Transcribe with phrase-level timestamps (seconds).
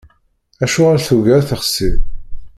[0.63, 1.91] Acuɣer tugi ad texsi?